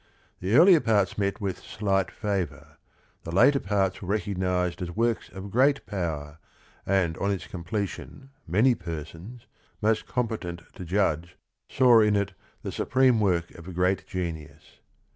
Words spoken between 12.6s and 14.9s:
the supreme work of a great genius.